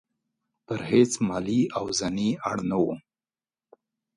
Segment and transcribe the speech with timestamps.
[0.65, 2.93] پر هیڅ مالي او ځاني اړ نه وو.